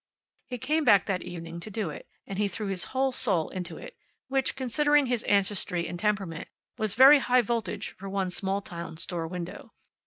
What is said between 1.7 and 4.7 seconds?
it, and he threw his whole soul into it, which,